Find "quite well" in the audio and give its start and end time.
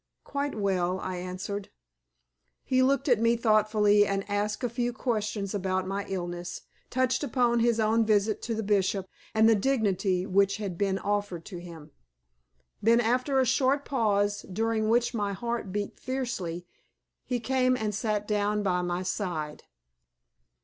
0.23-0.99